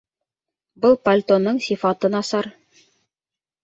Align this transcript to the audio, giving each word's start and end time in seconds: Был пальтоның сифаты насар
Был 0.85 0.97
пальтоның 1.11 1.63
сифаты 1.69 2.15
насар 2.19 2.53